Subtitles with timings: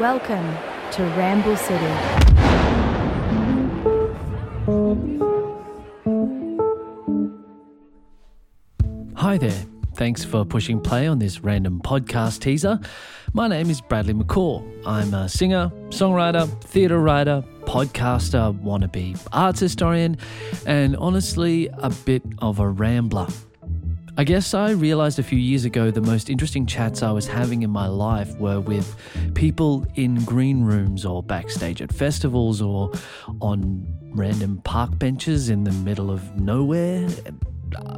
[0.00, 0.54] Welcome
[0.92, 1.86] to Ramble City.
[9.14, 9.64] Hi there.
[9.94, 12.78] Thanks for pushing play on this random podcast teaser.
[13.32, 14.62] My name is Bradley McCaw.
[14.86, 20.18] I'm a singer, songwriter, theatre writer, podcaster, wannabe arts historian,
[20.66, 23.28] and honestly, a bit of a rambler.
[24.18, 27.62] I guess I realized a few years ago the most interesting chats I was having
[27.62, 28.96] in my life were with
[29.34, 32.90] people in green rooms or backstage at festivals or
[33.42, 37.06] on random park benches in the middle of nowhere.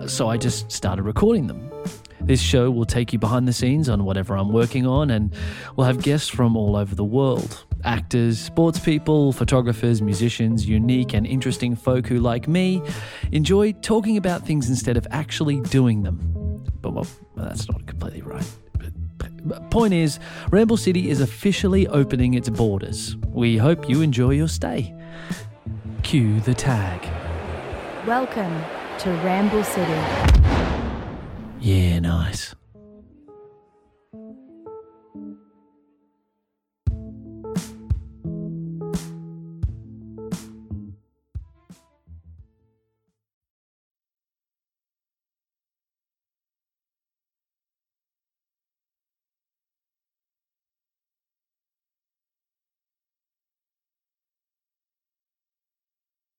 [0.08, 1.70] So I just started recording them.
[2.20, 5.32] This show will take you behind the scenes on whatever I'm working on, and
[5.76, 11.26] we'll have guests from all over the world actors, sports people, photographers, musicians, unique and
[11.26, 12.82] interesting folk who, like me,
[13.32, 16.18] enjoy talking about things instead of actually doing them.
[16.80, 18.46] But well, that's not completely right.
[18.74, 20.18] But Point is,
[20.50, 23.16] Ramble City is officially opening its borders.
[23.28, 24.94] We hope you enjoy your stay.
[26.02, 27.08] Cue the tag.
[28.06, 28.62] Welcome
[28.98, 29.92] to Ramble City.
[31.60, 32.54] Yeah, nice.